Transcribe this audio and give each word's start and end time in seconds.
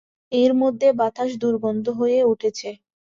এর 0.31 0.51
মধ্যে 0.61 0.87
বাতাস 0.99 1.31
দুর্গন্ধ 1.41 1.85
হয়ে 1.99 2.19
উঠেছে। 2.31 2.69